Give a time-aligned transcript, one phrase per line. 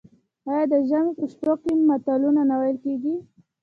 [0.49, 3.15] آیا د ژمي په شپو کې متلونه نه ویل کیږي؟